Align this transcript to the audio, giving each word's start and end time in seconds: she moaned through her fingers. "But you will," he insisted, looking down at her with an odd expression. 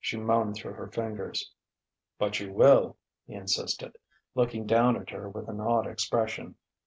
she 0.00 0.16
moaned 0.16 0.54
through 0.54 0.72
her 0.72 0.86
fingers. 0.88 1.52
"But 2.18 2.40
you 2.40 2.54
will," 2.54 2.96
he 3.26 3.34
insisted, 3.34 3.98
looking 4.34 4.64
down 4.66 4.96
at 4.96 5.10
her 5.10 5.28
with 5.28 5.46
an 5.50 5.60
odd 5.60 5.86
expression. 5.86 6.54